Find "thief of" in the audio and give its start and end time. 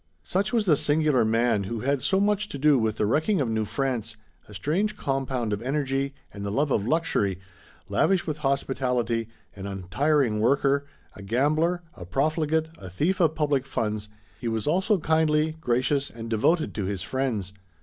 12.89-13.35